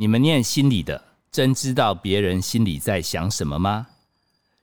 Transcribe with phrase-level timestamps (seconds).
[0.00, 3.84] 你们念心理的，真知道别人心里在想什么吗？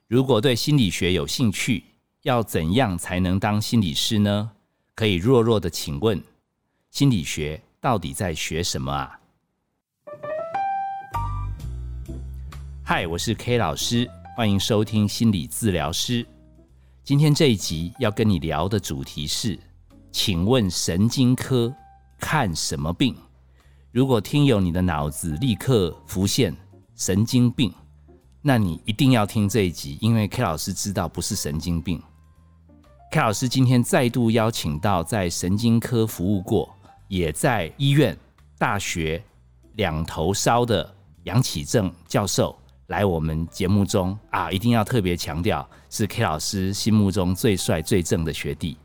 [0.08, 1.84] 如果对心理学有兴趣，
[2.22, 4.52] 要怎样才能当心理师呢？
[4.94, 6.24] 可以弱弱的请问，
[6.90, 9.20] 心理学到底在学什么啊？
[12.82, 16.26] 嗨，我是 K 老师，欢迎收听心理治疗师。
[17.04, 19.58] 今天这一集要跟你聊的主题是，
[20.10, 21.70] 请问神经科
[22.18, 23.14] 看什么病？
[23.96, 26.54] 如果听友你的脑子立刻浮现
[26.96, 27.72] 神经病，
[28.42, 31.98] 那你一定要听这一集，因为 K 老师知道不是神经病。
[33.10, 36.68] K 老师今天再度邀请到在神经科服务过，
[37.08, 38.14] 也在医院、
[38.58, 39.24] 大学
[39.76, 42.54] 两头烧的杨启正教授
[42.88, 48.76] 来我们节目中啊，一定要特别强调是 K 老师心目中最帅最正的学弟，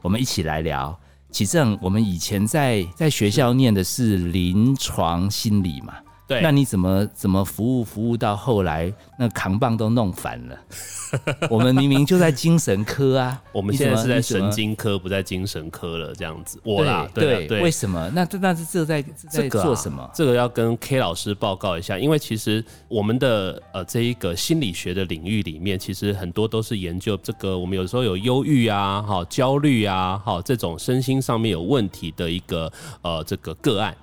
[0.00, 0.96] 我们一起来聊。
[1.34, 5.94] 启正，我们以前在在学校念的是临床心理嘛？
[6.26, 6.40] 对。
[6.40, 10.58] 那你怎么怎么服务服务到后来，那扛棒都弄反了？
[11.48, 13.40] 我们明明就在精神科啊！
[13.52, 16.58] 我们现在是在神经科，不在精神科了，这样子。
[16.64, 17.62] 我啦，对对。
[17.62, 18.10] 为什么？
[18.12, 19.00] 那那是这在
[19.30, 20.10] 在做什么？
[20.12, 27.56] 这个要跟 K 老师报告一下，因为其实我们的呃这一个心理学的领域里面，其实很多都是研究这个。
[27.56, 32.72] 我们有时候有忧郁啊，哈，焦虑啊，哈，这种身心上面有问题的一个
[33.02, 33.96] 呃这个个案。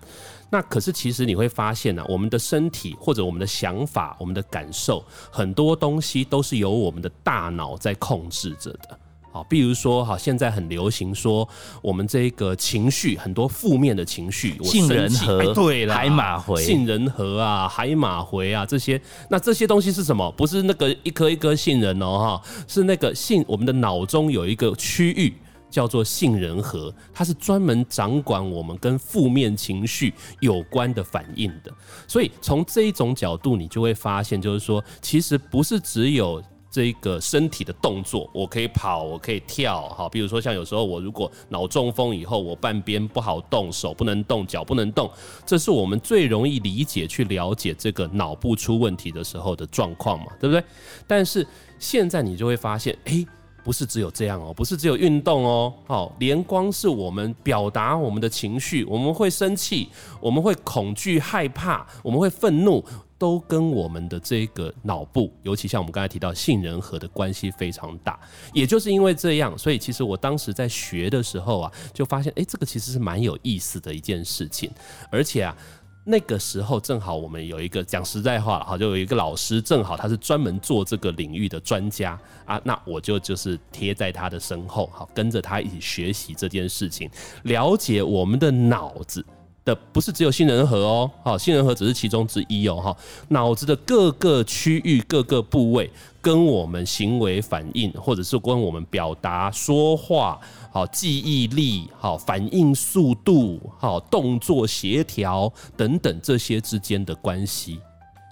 [0.53, 8.99] 那可是，其实你会发现呢，我们的身体或者我们的想法、我们的感受，很多东西都是由我们的大脑在控制着的。
[9.31, 11.47] 好，比如说，哈，现在很流行说，
[11.81, 20.29] 我们这个情绪很多负面的情绪，杏仁核，对了，海马回，杏仁核啊，海马回啊，这些，那这些东西是什么？
[20.33, 25.33] 不是那个一颗一颗杏仁哦，哈，是那个杏，我们的脑中有一个区域。
[25.72, 31.73] 叫做杏仁核，它是专门掌管我们跟负面情绪有关的反应的。
[32.08, 45.09] 所以从这一种角度，你就会发现，就是说，其实不是只有这个身体的动作，我可以跑，我可以跳，好，比如说像有时候我如果脑中风以后，我半边不好动，手不能动，脚不能动，
[45.45, 50.63] 这是我们最容易理解去了解这个脑部出问题的时候的状况嘛，对不对？
[51.07, 51.47] 但是
[51.79, 53.25] 现在你就会发现，哎。
[53.63, 59.89] 不是只有这样哦，不是只有运动哦，好，连光是我们表达我们的情绪，我们会生气，
[60.19, 62.83] 我们会恐惧、害怕，我们会愤怒，
[63.17, 68.19] 都跟我们的这个脑部，尤其像我们刚才提到杏仁核的关系非常大。
[68.51, 74.71] 也就是因为这样，所以其实我当时在学的时候啊，就发现，哎，这个其实是蛮有意思的一件事情，
[75.11, 75.55] 而且啊。
[76.03, 87.09] 那个时候正好我们有一个讲实在话好，就有一个老师正好他是专门做这个领域的专家啊，那我就就是贴在他的身后，好跟着他一起学习这件事情，
[87.44, 89.23] 了解我们的脑子
[89.63, 92.97] 的不是只有杏仁核哦，好杏仁核只是其中之一哦哈，
[93.29, 95.89] 脑子的各个区域各个部位
[96.22, 100.39] 跟我们行为反应或者是跟我们表达说话。
[100.73, 107.79] 好记忆力，好反应速度，好动作协调等等这些之间的关系。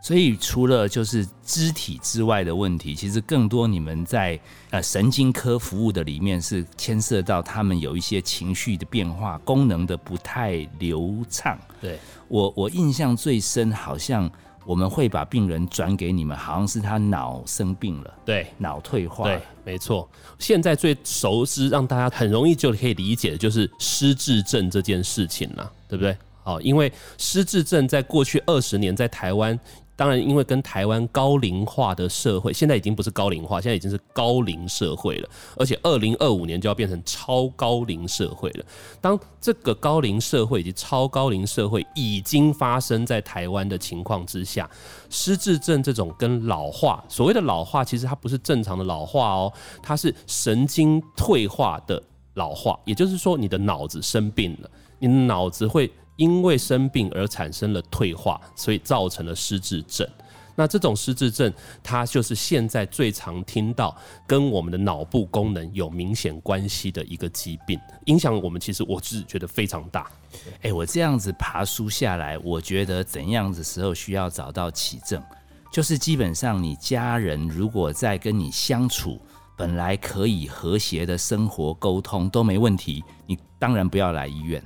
[0.01, 4.39] 所以除了就是肢体之外的问题，其实更多你们在
[4.69, 11.59] 呃神经科服务的里面是牵涉到他们有一些情绪的变化，功能的不太流畅。
[11.81, 14.29] 对我我印象最深，好像。
[14.65, 20.07] 我们会把病人转给你们，好像是他脑生病了，对，脑退化，对，没错。
[20.37, 26.15] 现在最熟知、让大家很容易就可以理解的就是失智症这件事情了，对不对？
[26.43, 29.59] 好，因为失智症在过去二十年在台湾。
[29.99, 35.29] 当然，因为跟台湾高龄化的社会，现在已经不是高龄化，现在已经是高龄社会了。
[35.57, 38.65] 而且，二零二五年就要变成超高龄社会了。
[39.01, 44.69] 当这个高龄社会以及超高龄社会已经发生在台湾的情况之下，
[45.09, 49.51] 失智症这种跟老化，所谓的老化，其实它不是正常的老化哦，
[49.83, 52.01] 它是神经退化的
[52.35, 52.79] 老化。
[52.85, 55.91] 也就是说，你的脑子生病了，你的脑子会。
[56.19, 60.05] 因为生病而产生了退化，所以造成了失智症。
[60.53, 61.51] 那这种失智症，
[61.81, 63.95] 它就是现在最常听到
[64.27, 68.59] 跟我们的脑部功能有明显关系的一个疾病，影响我们。
[68.59, 70.11] 其实我是觉得非常大。
[70.61, 75.23] 哎，我这样子爬书下来，我觉得怎样子时候需要找到起症，
[75.71, 79.17] 就是基本上你家人如果在跟你相处，
[79.55, 84.61] 本来可以和谐的生活沟通都没问题，你当然不要来医院。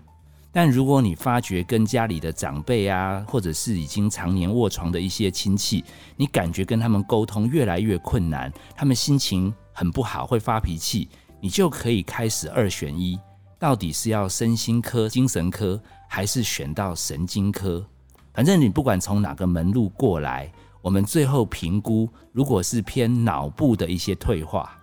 [0.55, 5.83] 但如果你发觉跟家里的长辈啊，或者是已经常年卧床的一些亲戚，
[6.15, 11.09] 你感觉跟他们沟通越来越困难，他们心情很不好，会发脾气，
[11.41, 13.19] 你就可以开始二选一，
[13.57, 17.83] 到底是要身心科、精神科，还是选到神经科？
[18.31, 20.51] 反正你不管从哪个门路过来，
[20.83, 24.77] 我们最后评估，如果是偏脑部的一些退化，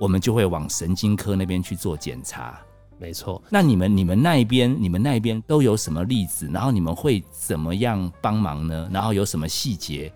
[0.00, 2.58] 我们就会往神经科那边去做检查。
[3.02, 3.42] 没错。
[3.50, 6.48] 那你们你们那一边你们那边都有什么例子？
[6.52, 8.88] 然后你们会怎么样帮忙呢？
[8.92, 10.10] 然后有什么细节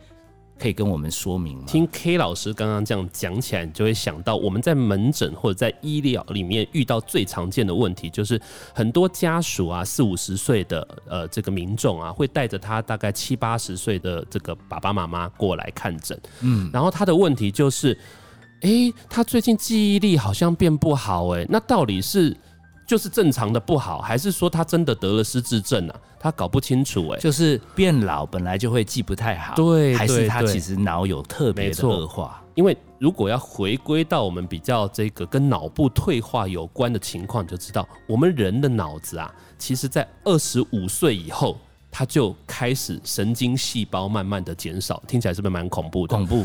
[0.56, 1.64] 可以跟我们说明吗？
[1.66, 8.40] 听 K 老师刚刚这样讲起来，你就会想到我们在门诊或者在医疗里面遇到最常见的问题，就是
[8.72, 17.98] 很多家属啊，四五十岁的呃这个民众啊，会带着他大概七八十岁的这个爸爸妈妈过来看诊，嗯，然后他的问题就是，
[18.62, 22.34] 诶，他最近记忆力好像变不好，诶，那到底是
[22.86, 25.96] 就是正常的不好，还是说他真的得了失智症啊？
[26.20, 27.18] 他搞不清楚，诶。
[27.18, 32.40] 就是变老本来就会记不太好，对还是他其实脑有特别的恶化？
[32.54, 41.58] 因为如果要回归到我们比较这个跟脑部退化有关的情况，就知道我们人的脑子啊，其实在二十五岁以后，
[41.98, 46.14] 它就开始神经细胞慢慢的减少，听起来是不是蛮恐怖的？
[46.14, 46.44] 恐怖，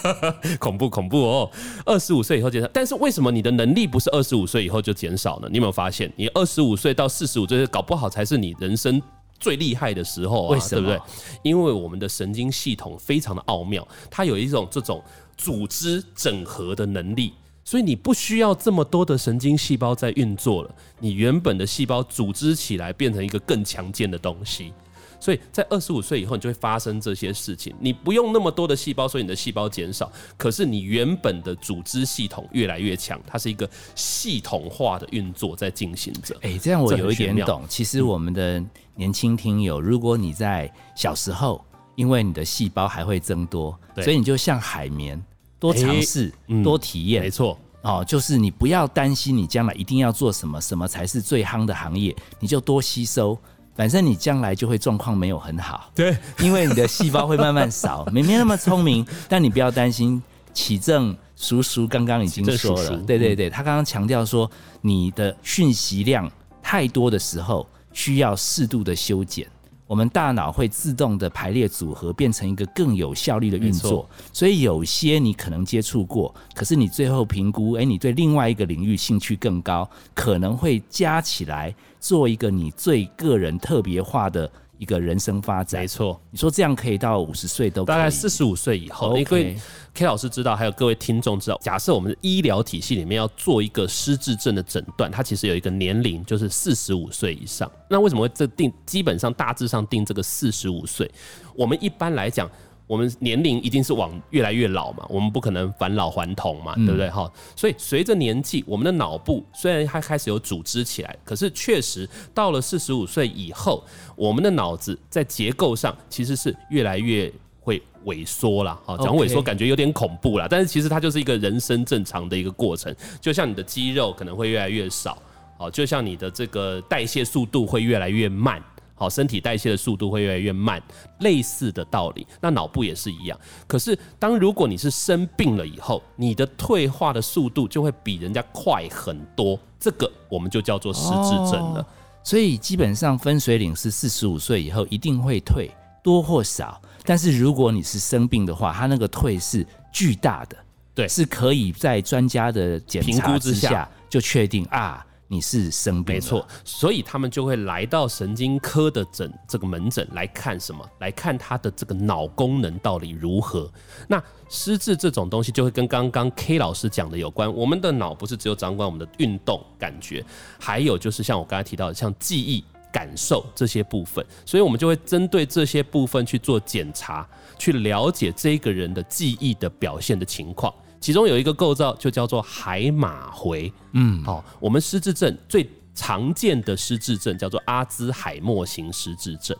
[0.58, 1.50] 恐怖恐怖哦！
[1.84, 5.48] 二十五岁以后减少，但是为什么你的能力不是二十五岁以后就减少呢？
[5.50, 8.98] 你有没有发现，你二十五岁到四十五岁，搞不好才是你人生
[9.38, 10.52] 最厉害的时候啊？
[10.54, 11.12] 为什么对不对？
[11.42, 15.04] 因为我们的神经系统非常的奥妙，它有一种这种
[15.36, 17.34] 组织整合的能力。
[17.70, 24.72] 所以你不需要这么多的神经细胞在运作了，你原本的细胞组织起来变成一个更强健的东西。
[25.20, 27.72] 所以在二十五岁以后，你就会发生这些事情。
[27.78, 36.36] 你不用那么多的细胞，所以你的细胞减少，可是你原本的组织系统越来越强，它是一个系统化的运作在进行着。
[36.42, 37.62] 哎、这样我有一点懂。
[37.68, 38.60] 其实我们的
[38.96, 41.64] 年轻听友，如果你在小时候，
[41.94, 45.22] 因为你的细胞还会增多，所以你就像海绵，
[45.60, 47.30] 多尝试、嗯多体验没。
[47.30, 53.38] 错，哦，就是你不要担心你将来一定要做什么，什么才是最夯的行业，你就多吸收。
[53.76, 59.06] 反正你将来就会状况没有很好，对，因为你的细胞会慢慢少， 没没那么聪明。
[59.26, 60.20] 但你不要担心，
[60.52, 64.50] 启正叔叔刚刚已经说了，对对对，他刚刚强调说，
[64.82, 66.30] 你的讯息量
[66.60, 69.46] 太多的时候，需要适度的修剪。
[69.90, 74.08] 我们大脑会自动的排列组合，变成一个更有效率的运作。
[74.32, 84.48] 所以有些你可能接触过，可是你最后评估，哎，你对另外一个领域兴趣更高，可能会加起来做一个你最个人特别化的
[84.80, 85.86] 一个人生发展没。
[85.86, 86.18] 错。
[86.30, 89.54] 你说这样可以到五十岁都大概四十五岁以后因为
[89.92, 97.70] K 老师知道，还有各位听众知道，假设我们的医疗体系里面要做一个失智症的诊断，它其实有一个年龄，就是四十五岁以上。
[97.88, 98.72] 那为什么会这定？
[98.86, 101.10] 基本上大致上定这个四十五岁。
[101.54, 102.48] 我们一般来讲，
[102.90, 107.08] 我们年龄一定是往越来越老嘛，我们不可能返老还童嘛，对不对？
[107.08, 113.84] 哈，所以随着年纪，我们的脑部虽然它开始有组织起来，可是确实到了四十五岁以后，
[114.16, 118.76] 我们的脑子在结构上其实是越来越会萎缩啦。
[118.84, 125.16] 哈，讲萎缩感觉有点恐怖啦，但是其实它就是一个人生正常的一个过程，就像你的肌肉可能会越来越少，
[125.58, 128.60] 哦，就像你的这个代谢速度会越来越慢。
[129.00, 130.80] 好，身体代谢的速度会越来越慢，
[131.20, 132.26] 类似的道理。
[132.38, 133.40] 那脑部也是一样。
[133.66, 141.80] 可是，当如果你是生病了以后，你的退化的速度就会比人家快很多，这个我们就叫做失智症了。
[141.80, 141.86] 哦
[142.22, 145.70] 所以基本上分水岭是四十五岁以后一定会退，
[146.04, 146.78] 多或少。
[147.02, 150.56] 但是如果你是生病的话，它那个退是巨大的，
[150.94, 156.16] 对是可以在专家的检评查之下就确定啊你是生病。
[156.16, 160.84] 没错，，所以他们就会来到神经科的诊这个门诊来看什么？
[160.98, 163.70] 来看他的这个脑功能到底如何。
[164.08, 167.50] 那失智这种东西就会跟刚刚 K 老师讲的有关。
[167.54, 170.24] 我们的脑不是只有掌管我们的运动感觉，
[170.58, 172.64] 还有就是像我刚才提到的，像记忆。
[172.92, 177.24] 感受这些部分，所以我们就会针对这些部分去做检查，
[177.56, 180.74] 去了解这个人的记忆的表现的情况。
[181.00, 189.56] 其中有一个构造就叫做海马回，嗯，好、我们失智症最常见的失智症叫做阿兹海默型失智症，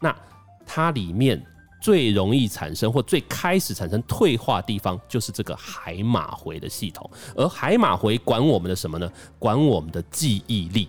[0.00, 0.14] 那
[0.66, 1.40] 它里面
[1.80, 9.10] 最容易产生或最开始产生退化地方就是这个海马回的系统，而海马回管我们的什么呢？
[9.38, 10.88] 管我们的记忆力。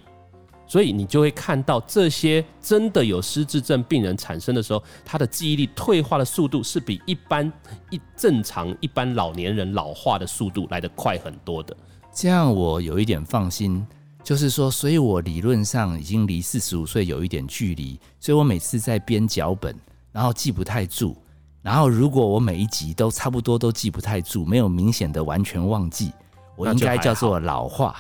[0.72, 7.52] 所以你就会看到这些真的有失智症病人产生的时候，他的记忆力退化的速度是比一般
[7.90, 11.76] 一正常一般老年人老化的速度来得快很多的。
[12.14, 13.86] 这样我有一点放心。
[14.24, 19.76] 就是说，所以我理论上已经离四十五岁有一点距离，所以我每次在编脚本，
[20.14, 21.18] 然后记不太住。
[21.62, 26.14] 然后如果我每一集都差不多都记不太住，没有明显的完全忘记，
[26.56, 28.00] 我应该叫做老化。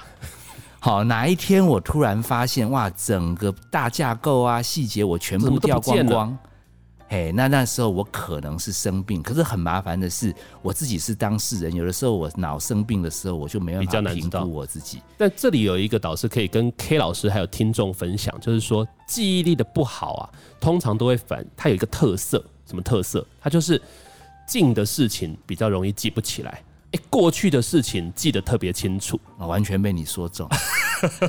[0.83, 6.37] 好，哪一天我突然发现，哇，整个大架构啊、细节我全部都掉光光，
[7.07, 10.33] 嘿，那那时候我可能是生病，可是很麻烦的是，
[10.63, 14.99] 我自己是当事人，有的时候我脑生病的时候，我就没办比较法评估我自己。
[15.19, 23.23] 但这里有一个导师可以跟 K 老师还有听众分享，就是说记忆力的不好啊，通常都会反，它有一个特色，什么特色？
[23.39, 23.79] 它就是
[24.47, 29.19] 近的事情比较容易记不起来，哎，过去的事情记得特别清楚。
[29.37, 30.47] 啊，完全被你说中。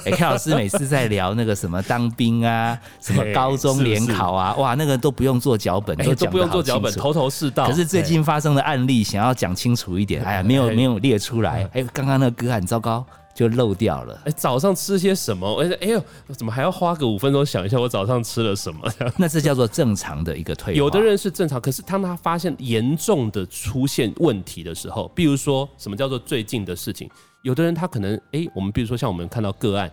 [0.05, 7.67] 哎、 k 老师每次在聊那个什么当兵啊， 什么高中联考啊，哇，那个都不用做脚本，哎，都都不用讲得好做脚本，清楚头头是道。
[7.67, 11.69] 可是最近发生的案例，想要讲清楚一点，哎呀，没有哎没有列出来。
[11.73, 13.05] 哎，刚刚那个歌很糟糕，
[13.35, 14.21] 就漏掉了。
[14.25, 15.63] 哎，早上吃些什么？
[15.63, 16.03] 哎哎呦，
[16.37, 18.81] 怎么还要花个五分钟想一下我早上吃了什么？
[19.17, 20.79] 那这叫做正常的一个退化。
[20.79, 27.11] 有的人是正常，可是当他发现严重的出现问题的时候，比如说什么叫做最近的事情，
[27.43, 29.91] 有的人他可能哎，我们比如说像我们看到个案，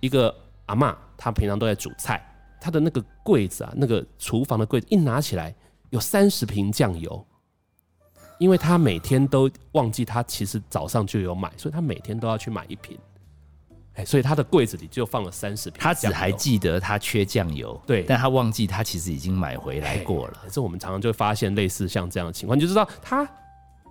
[0.00, 0.34] 一个
[0.66, 2.22] 阿嬷，她平常都在煮菜，
[2.60, 5.54] 她的那个柜子啊，那个厨房的柜子一拿起来
[5.90, 7.24] 有三十瓶酱油。
[8.38, 12.98] 因为他每天都忘记，他其实早上就有买，所以他每天都要去买一瓶。
[13.94, 15.78] 哎，所以他的柜子里就放了三十瓶。
[15.80, 20.40] 他只还记得他缺酱油，对但他忘记他其实已经买回来过了。
[20.42, 23.24] 可是我们常常就会发现类似像这样的情况，你就知道他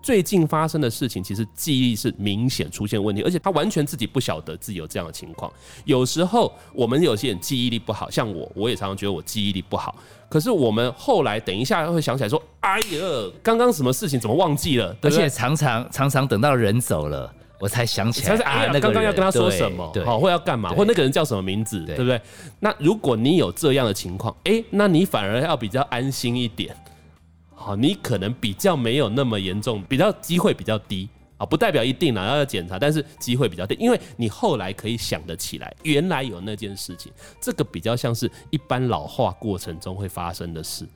[0.03, 5.51] 最近发生的事情，其实记忆力是明显出现问题，而且他完全自己不晓得自己有这样的情况。
[5.85, 9.95] 有时候我们有些人记忆力不好，像我，我也常常觉得我记忆力不好。
[10.27, 22.19] 可是我们后来等一下会想起来说：“哎呀，刚刚什么事情怎么忘记了？”对对而且常常常常等到人走了，我才想起来啊，才是哎呀那，个刚刚要跟他说什么，对，好，或要干嘛，或那个人叫什么名字，对对不对？
[22.59, 26.75] 那如果你有这样的情况，哎，那你反而要比较安心一点，
[27.63, 31.07] 好，你可能比较没有那么严重，比较机会比较低。
[31.37, 40.87] 啊，不代表一定啦，要检查，但是机会比较低，因为你后来可以想得起来，原来有那件事情，这个比较像是一般老化过程中会发生的事。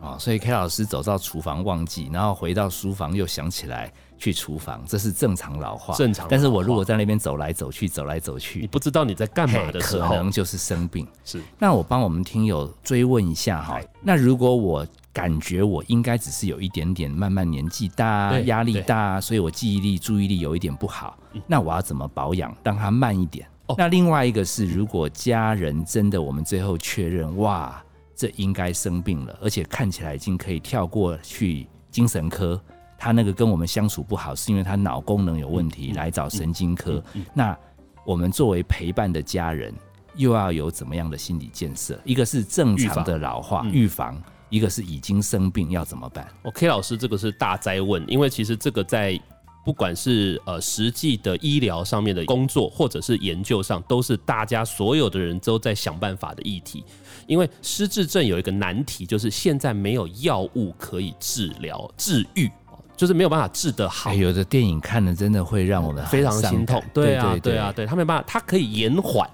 [0.00, 5.94] 哦，所以 K 老师走到厨房忘记，然后回到书房又想起来去厨房，这是正常老化。
[5.94, 11.06] 正常但是我如果在那边走来走去，走来走去你，不知道你在干嘛的时候，可能就是生病。
[11.22, 23.46] 是那我帮我们听友追问一下哈，那如果我感觉我应该只是有一点点慢慢年纪大压力大啊，所以我记忆力、注意力有一点不好，那我要怎么保养，让它慢一点？
[23.66, 27.82] 哦那另外一个是，如果家人真的我们最后确认，哇，
[28.16, 32.60] 这应该生病了，而且看起来已经可以跳过去精神科。
[32.98, 37.02] 他那个跟我们相处不好，是因为他脑功能有问题，来找神经科。
[37.34, 37.56] 那
[38.04, 39.74] 我们作为陪伴的家人，
[40.14, 41.98] 又要有怎么样的心理建设？
[42.04, 44.20] 一个是正常的老化预防，
[44.52, 49.18] 一个是已经生病要怎么办？OK，老师，这个是大灾问，因为其实这个在
[49.64, 56.84] 不管是呃实际的医疗上面的工作，或者是研究上，都是大家所有的人都在想办法的议题。
[57.26, 62.50] 因为失智症有一个难题，就是现在没有药物可以治疗治愈，
[62.94, 64.14] 就是没有办法治得好哎，。
[64.14, 66.90] 有的电影看了真的会让我们非常心痛感。
[66.92, 69.26] 对啊，对对啊，，对他没办法，他可以延缓，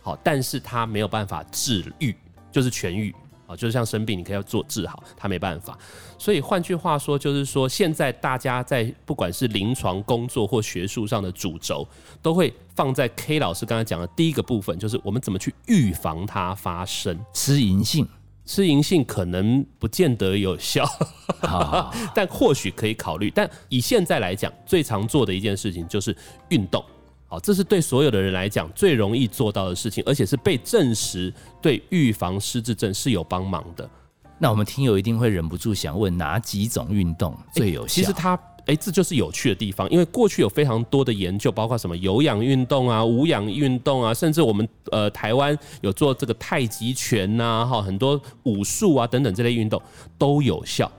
[0.00, 2.14] 好，但是他没有办法治愈，
[2.52, 3.12] 就是痊愈。
[3.48, 5.76] 啊，就是像生病，你可以要做治好，他没办法。
[6.18, 11.88] 所以换句话说，就是说现在大家在不管是临床工作或学术上的主轴，
[12.20, 17.18] 都会放在 K 老师刚才讲的第一个部分，就是我们怎么去预防它发生。
[17.32, 18.06] 吃银杏，
[18.44, 20.84] 吃银杏可能不见得有效，
[21.40, 23.30] 好， 但或许可以考虑。
[23.34, 26.14] 但以现在来讲，最常做的一件事情就是
[26.50, 26.84] 运动。
[27.30, 33.88] 好，这是对所有的人来讲最容易做到的事情，而且是被证实对预防失智症是有帮忙的。
[34.38, 37.92] 那我们听友一定会忍不住想问，哪几种运动最有效？
[37.92, 49.82] 其实它，哎、这就是有趣的地方，因为过去有非常多的研究，包括什么有氧运动啊、无氧运动啊，甚至我们呃台湾有做这个太极拳呐、哈，很多武术啊等等这类运动
[50.16, 50.90] 都有效。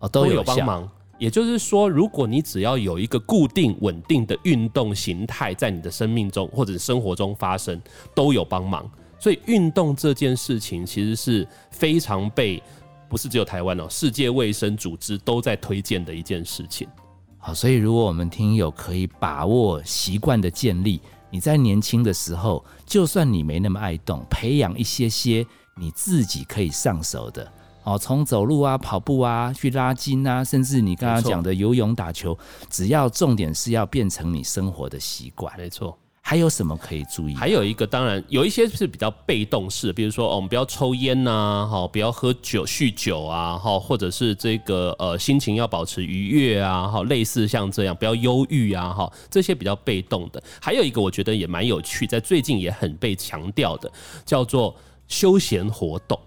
[0.00, 0.42] 哦都有。
[0.42, 0.86] 帮忙。
[1.20, 7.78] 也就是说，如果你只要有一个固定稳定的运动形态在你的生命中或者生活中发生，
[8.14, 8.90] 都有帮忙。
[9.18, 12.60] 所以运动这件事情其实是非常被
[13.06, 16.88] 不是只有台湾哦，世界卫生组织都在推荐的一件事情。
[17.36, 25.46] 好，所以如果我们听友可以把握习惯的建立，你在年轻的时候，就算你没那么爱动，培养一些些
[25.76, 27.52] 你自己可以上手的。
[27.82, 35.52] 哦，从走路啊、跑步啊、去拉筋啊，甚至你刚刚讲的游泳、打球，只要重点是要变成你生活的习惯。
[35.56, 35.96] 没错。
[36.22, 37.34] 还有什么可以注意？
[37.34, 50.40] 还有一个，当然有一些是比较被动式的，比如说、哦、我们不要抽烟呐、哈，不要喝酒、酗酒啊，哈，或者是这个呃心情要保持愉悦啊，哈，类似像这样，不要忧郁啊，哈，这些比较被动的。
[50.60, 53.90] 还有一个我觉得也蛮有趣，在最近也很被强调的，
[54.24, 54.76] 叫做
[55.08, 56.20] 休闲活动。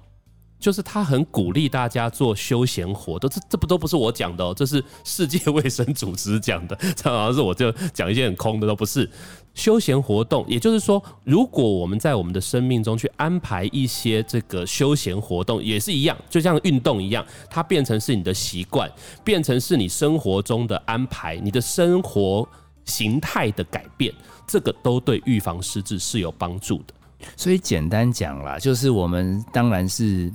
[0.63, 9.09] 就是他很鼓励大家做休闲活动，这这不都不是我讲的哦，这是世界卫生组织讲的， 这好像是我就讲一些很空的都不是。
[9.53, 18.89] 休闲活动，也就是说，如果我们在我们的生命中去安排一些这个休闲活动，也是一样，就像运动一样，它变成是你的习惯，
[19.21, 22.47] 变成是你生活中的安排，你的生活
[22.85, 24.13] 形态的改变，
[24.47, 26.93] 这个都对预防失智是有帮助的。
[27.35, 30.31] 所以简单讲啦，就是我们当然是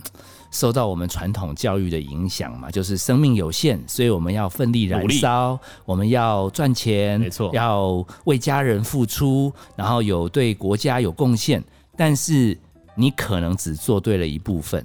[0.50, 11.62] 受到我们传统教育的影响嘛，就是生命有限，所以我们要奋力燃烧，我们要赚钱，没错，要为家人付出，然后有对国家有贡献，
[11.96, 12.56] 但是
[12.94, 14.84] 你可能只做对了一部分。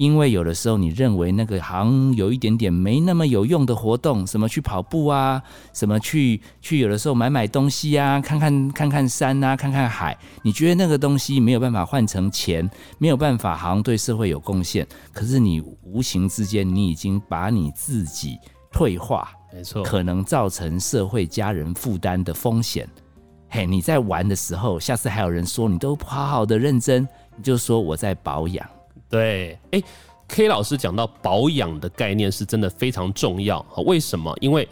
[0.00, 5.42] 因为有的时候你认为那个好像有一点点没那么有用的活动，什么去跑步啊，
[5.74, 12.66] 什么去去有的时候买买东西啊，看看看看山啊，看看海，你觉得那个东西没有办法换成钱，
[12.96, 18.38] 没有办法好像对社会有贡献，可是你无形之间你已经把你自己
[18.72, 22.88] 退化，没错，可能造成社会家人负担的风险。
[23.50, 28.66] 嘿，你在玩的时候，下次还有人说你都好好的认真，你就说我在保养。
[29.10, 29.82] 对，哎
[30.28, 33.60] ，K 老师讲到保养的概念是真的非常重要。
[33.84, 34.32] 为什么？
[34.40, 34.66] 因为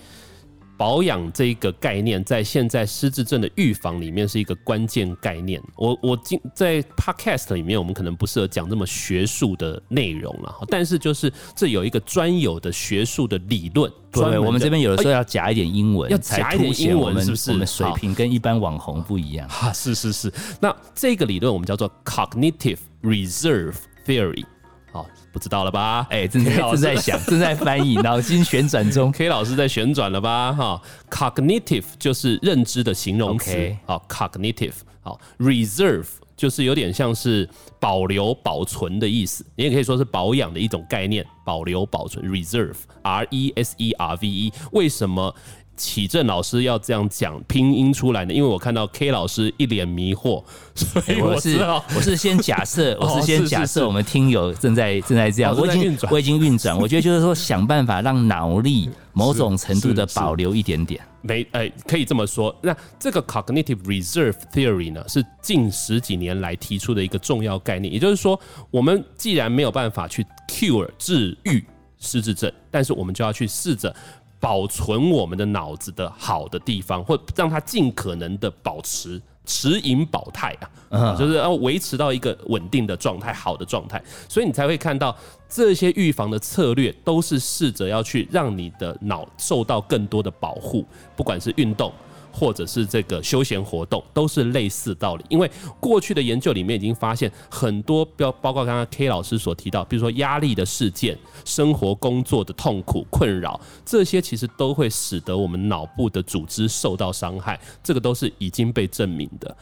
[0.76, 5.60] 保养这个概念在现在失智症的预防里面是一个关键概念。
[5.74, 10.54] 我我今在 Podcast 里面，我们可能不适合讲这么学术的内容了。
[10.68, 13.92] 但是就是这有一个专有的学术的理论。
[14.12, 17.50] 对，我们这边有的时候要夹一点英文，要夹一点英文，是不是？
[17.50, 19.48] 我们水平跟一般网红不一样。
[19.48, 20.32] 哈，是是是。
[20.60, 23.74] 那这个理论我们叫做 Cognitive Reserve。
[24.08, 24.42] Theory，
[24.90, 26.06] 好，不知道了吧？
[26.08, 29.12] 哎， 正在正在想， 正在翻译，脑筋旋转中。
[29.12, 30.50] K 老师在旋转了吧？
[30.54, 33.76] 哈，cognitive 就是认知的形容词。
[33.84, 34.72] 好，cognitive，
[35.02, 37.46] 好，reserve 就是有点像是
[37.78, 39.44] 保留、保存的意思。
[39.56, 42.24] 你也可以说是保养的一种概念，保留、保存。
[42.26, 45.34] Reserve，R E S E R V E，为什么？
[45.78, 51.56] 启正老师要这样讲拼音出来呢，因为我看到 K 老师一脸迷惑，所以我是
[51.96, 62.54] 我是先假设， 我是先假设我们听友正在正在这样，我已经我已经运转， 我觉得就是说想办法让脑力某种程度的保留一点点，没哎可以这么说。
[62.60, 68.38] 那这个 cognitive reserve theory 呢，是近十几年来提出的一个重要概念，也就是说，
[68.70, 71.64] 我们既然没有办法去 cure 治愈
[72.00, 73.94] 失智症，但是我们就要去试着。
[74.40, 80.56] 保存我们的脑子的好的地方，或让它尽可能的保持持盈保泰
[80.90, 85.16] 啊，就是要维持到一个稳定的状态、好的状态，所以你才会看到
[85.48, 90.84] 这些预防的策略都是试着要去让你的脑受到更多的保护，
[91.16, 91.92] 不管是运动。
[92.38, 109.56] 或者是这个休闲活动都是类似道理，因为过去的研究里面已经发现很多，包包括刚刚 K 老师所提到，比如说压力的事件、生活工作的痛苦困扰，这些其实都会使得我们脑部的组织受到伤害，这个都是已经被证明的。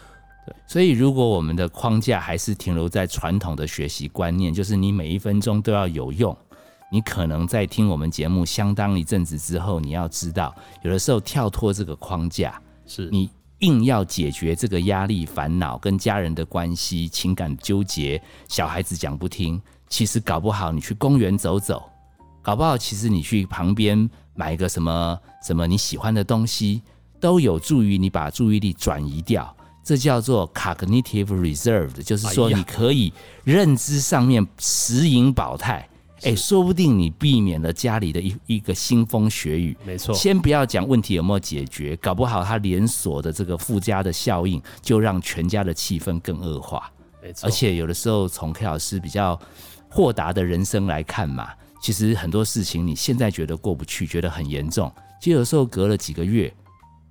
[0.47, 6.37] 对，所以如果我们的框架还是停留在传统的学习观念，就是你每一分钟都要有用，
[6.93, 12.61] 你可能在听我们节目相当一阵子之后，你要知道，有的时候跳脱这个框架。
[12.87, 13.29] 是你
[13.61, 21.83] 硬要解决这个压力、烦恼跟家人的关系、情感纠结，小孩子讲不听，其实搞不好你去公园走走，
[22.43, 26.83] 搞不好其实你去旁边买一个什么什么你喜欢的东西，
[27.19, 29.55] 都有助于你把注意力转移掉。
[29.83, 33.13] 这叫做 cognitive reserve，就是说你可以
[33.45, 35.89] 认知上面持盈保泰。
[36.23, 39.77] 哎，说不定你避免了家里的一一个腥风血雨。
[39.85, 46.91] 没错，先不要讲问题有没有解决，搞不好它连锁的这个附加的效应，就让全家的气氛更恶化。
[47.23, 49.39] 没错，而且有的时候从 K 老师比较
[49.91, 51.51] 豁达的人生来看嘛，
[51.83, 56.53] 其实很多事情你现在觉得过不去，觉得很严重，其实有时候隔了几个月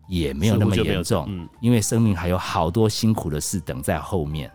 [0.07, 1.25] 也没有那么严重。
[1.29, 4.51] 嗯，因为生命还有好多辛苦的事等在后面。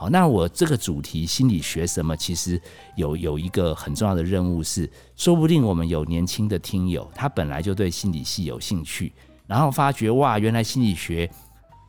[0.00, 2.60] 好，那我这个主题心理学什么，其实
[2.94, 9.12] 有有一个很重要的任务是，说不定我们有年轻的听友，他本来就对心理系有兴趣，
[9.48, 11.28] 然后发觉哇，原来心理学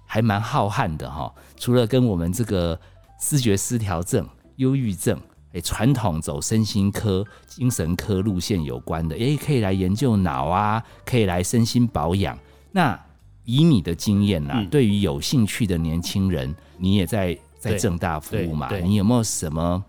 [0.07, 1.31] 还蛮浩瀚的哈。
[1.55, 2.79] 除了跟我们这个
[3.21, 5.15] 视觉失调症、忧郁症，
[5.51, 12.35] 诶，传统走身心科、精神科路线有关的，诶，可以来研究脑啊，可以来身心保养。
[12.71, 12.99] 那
[13.45, 17.37] 以你的经验呐，对于有兴趣的年轻人，你也在。
[17.59, 18.75] 在正大服务嘛？
[18.79, 19.83] 你有没有什么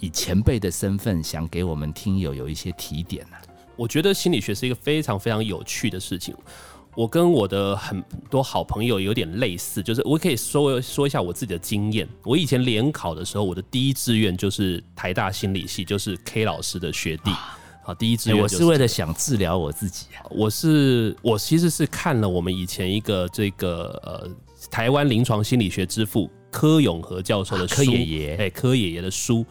[0.00, 3.36] 以前辈的身份想给我们听友有一些提点呢？
[3.76, 6.34] 我觉得心理学是一个非常非常有趣的事情。
[6.94, 12.08] 我跟我的很多好朋友有点类似，就是我可以说说一下我自己的经验。
[12.24, 17.30] 我以前联考的时候，我的第一志愿就是台大心理系，就是 K 老师的学弟。
[17.84, 20.24] 好，第一志愿、我是为了想治疗我自己啊。
[20.30, 24.28] 我是我其实是看了我们以前一个这个呃
[24.70, 29.44] 台湾临床心理学之父柯永和教授的柯爷爷，哎，柯爷爷的书。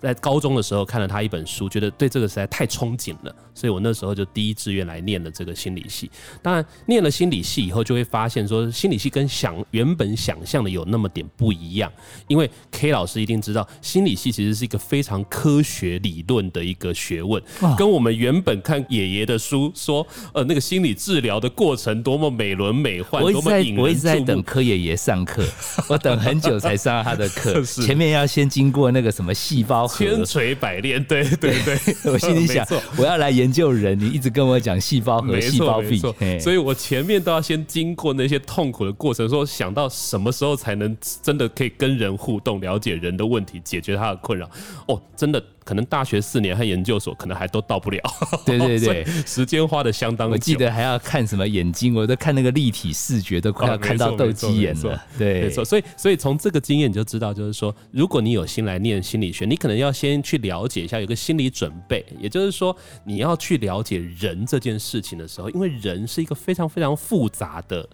[0.00, 6.10] 在高中的时候看了他一本书，觉得对这个实在太憧憬了，所以我那时候就第一志愿来念了这个心理系。
[6.42, 11.92] 当然，念了心理系以后，就会发现说心理系跟想原本想象的有那么点不一样。
[12.28, 17.42] 因为 K 老师一定知道，心理系其实是一个非常科学理论的一个学问，
[17.76, 25.44] 跟我们原本看爷爷的书说，呃，那个心理治疗的过程多么美轮美奂，多么引人我一直在等柯爷爷上课，
[25.88, 29.89] 我等很久才上他的课， 前面要先经过那个什么细胞。
[29.96, 31.78] 千锤百炼，对对 对，
[32.12, 36.00] 我心里想， 我要来研究人，你一直跟我讲细胞和细胞壁，
[36.40, 44.48] 所以我前面都要先经过那些痛苦的过程，说想到什么时候才能真的可以跟人互动，了解人的问题，解决他的困扰。
[44.86, 45.42] 哦，真的。
[45.64, 48.00] 可能大学四年和研究所可能还都到不了，
[48.44, 50.30] 对 对对， 时间花的相当。
[50.30, 55.00] 我记得还要看什么眼睛，我都看那个立体视觉，都快要看到斗鸡眼了。
[55.18, 55.64] 对，没错。
[55.64, 62.04] 所以，所以从这个经验你就知道，就是说，如果你有心来念心理学，你可能要先去了解一下，有个心理准备。
[62.18, 67.88] 也就是说，你要去了解人这件事情的时候，因为人是一个非常非常复杂的，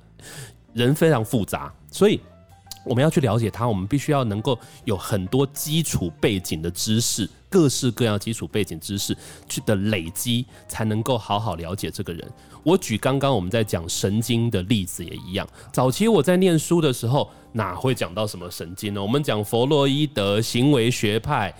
[0.73, 2.21] 人非常复杂，所以。
[2.87, 9.15] 我们要去了解他，我们必须要能够有很多基础背景的知识，各式各样基础背景知识
[9.49, 12.25] 去的累积，才能够好好了解这个人。
[12.63, 15.47] 我举刚刚我们在讲神经的例子也一样。
[15.73, 19.03] 早期我在念书的时候，哪会讲到什么神经呢？
[19.03, 21.53] 我们讲弗洛伊德行为学派。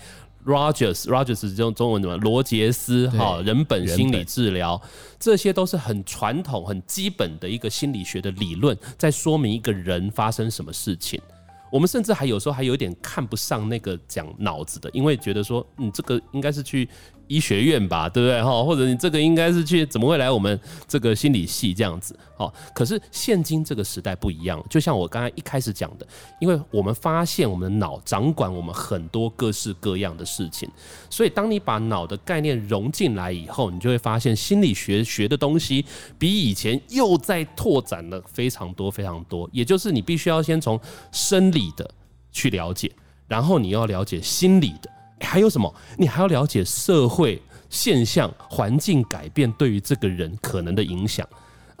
[0.47, 2.15] Rogers，Rogers 这种中文怎么？
[2.17, 4.81] 罗杰斯哈，人本心理治疗，
[5.19, 11.21] 这些都是很传统、很基本的一个心理学的理论，在说明一个人发生什么事情。
[11.69, 16.87] 我们甚至还有时候还有点看不上那个讲脑子的，因为觉得说，嗯，这个应该是去。
[17.27, 18.63] 医学院吧，对不对哈？
[18.63, 22.17] 或者你这个应该是去怎么会来我们这个心理系这样子？
[22.35, 26.07] 好，可是现今这个时代不一样，就像我刚才一开始讲的，
[26.39, 30.69] 因为我们发现我们的脑掌管我们很多各式各样的事情，
[31.09, 35.83] 所以当你把脑的概念融进来以后，你就会发现心理学学的东西
[36.19, 39.49] 比以前又在拓展了非常多非常多。
[39.51, 40.79] 也就是你必须要先从
[41.11, 41.89] 生理的
[42.31, 42.91] 去了解，
[43.27, 44.96] 然后你要了解心理的。
[45.19, 45.73] 还有什么？
[45.97, 51.27] 你还要了解社会现象、环境改变对于这个人可能的影响，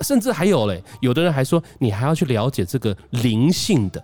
[0.01, 4.03] 甚至还有嘞，有的人还说你还要去了解这个灵性的，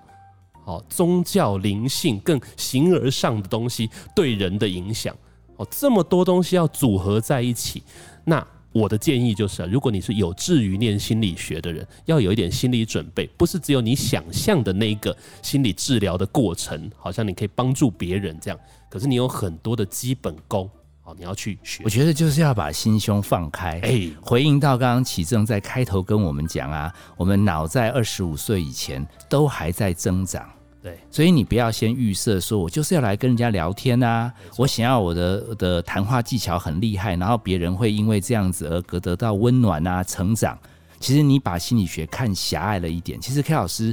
[0.65, 5.15] 哦，宗教灵性更形而上的东西对人的影响，
[5.57, 7.83] 哦，这么多东西要组合在一起，
[8.23, 8.45] 那。
[8.75, 18.59] 我的建议就是，如果你是有志于念心理学的人，要有一点心理准备，不是只有你想象的那个心理治疗的过程，好像你可以帮助别人这样。
[18.93, 20.69] 可是你有很多的基本功，
[21.01, 21.81] 好，你要去学。
[21.83, 23.79] 我觉得就是要把心胸放开。
[23.79, 30.47] 哎，回应到刚刚启正在开头跟我们讲啊，我们脑在二十五岁以前都还在增长。
[30.79, 40.55] 对，所以你不要先预设说，我就是要来跟人家聊天啊，我想要我的的谈话技巧很厉害，然后别人会因为这样子而得得到温暖啊，成长。
[40.99, 43.19] 其实你把心理学看狭隘了一点。
[43.19, 43.91] 其实 K 老师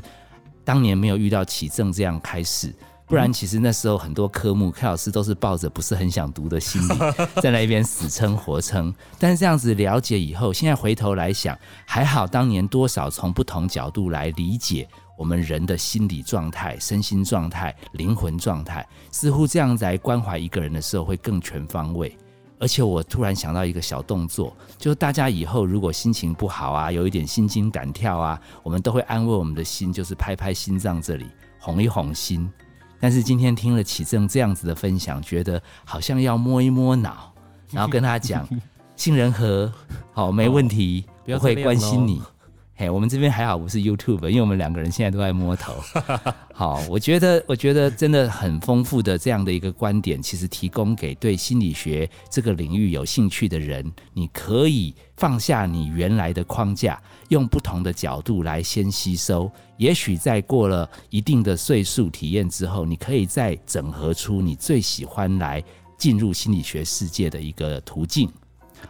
[0.63, 2.75] 当年没有遇到启正这样开始，
[3.11, 6.95] 不然其实那时候很多科目柯老师都是抱着不是很想读的心理
[7.43, 8.95] 在那边死撑活撑。
[9.19, 14.89] 但是这样子了解以后，现在回头来想，还好当年多少从不同角度来理解。
[15.19, 22.17] 我们人的心理状态、身心状态、灵魂状态，似乎这样子来关怀一个人的时候会更全方位。
[22.61, 31.27] 而且我突然想到一个小动作，就是大家以后如果心情不好啊，有一点心惊胆跳啊，我们都会安慰我们的心，就是拍拍心脏这里，
[31.59, 32.49] 哄一哄心。
[33.01, 37.33] 但是今天听了启正这样子的分享，觉得好像要摸一摸脑，
[37.71, 38.47] 然后跟他讲
[38.95, 39.73] 杏仁核
[40.13, 42.23] 好没问题，不会关心你。
[42.81, 45.75] 哎，我们这边还好，不是 YouTube，因为我们两个人现在都在摸头。
[46.55, 59.53] 好，我觉得，我觉得真的很丰富的这样的一个观点，其实提供给对心理学这个领域有兴趣的人，你可以放下你原来的框架，用不同的角度来先吸收。
[59.77, 65.63] 也许在过了一定的岁数体验之后，你可以再整合出你最喜欢来
[65.99, 68.27] 进入心理学世界的一个途径。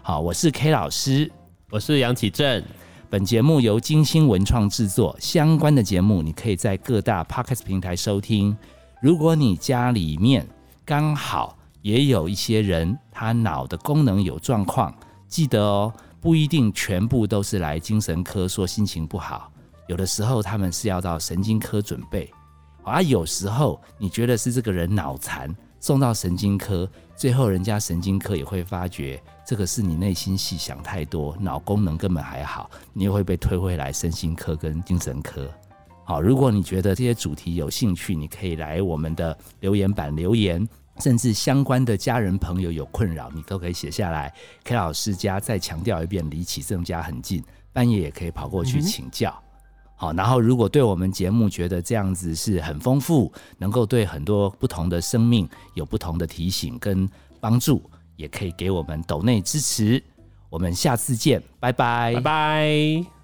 [0.01, 1.29] 好，我是 K 老师，
[1.71, 2.63] 我是杨启正。
[3.11, 8.57] 本节目由金星文创制作，相关的节目你可以在各大 podcast 平台收听。
[9.03, 10.47] 如果你家里面
[10.85, 14.95] 刚好也有一些人，他脑的功能有状况，
[15.27, 19.51] 记得哦，不一定全部都是来精神科说心情不好，
[19.89, 22.33] 有的时候他们是要到神经科准备，
[22.85, 29.21] 而有时候你觉得是这个人脑残，送到神经科，最后人家神经科也会发觉
[29.51, 35.51] 这个是你内心戏想太多，脑功能根本还好，你又会被推回来身心科跟精神科。
[36.05, 40.65] 好，如果你觉得这些主题有兴趣，你可以来我们的留言板留言。
[41.01, 44.33] 甚至相关的家人朋友有困扰，你都可以写下来。
[44.63, 49.37] K 老师家再强调一遍，离起正家很近，半夜也可以跑过去请教。
[49.97, 57.09] 好，然后如果对我们节目觉得这样子是很丰富，能够对很多不同的生命有不同的提醒跟
[57.41, 57.90] 帮助，
[58.21, 60.03] 也可以给我们抖内支持。
[60.51, 63.20] 我们下次见，拜拜，拜拜。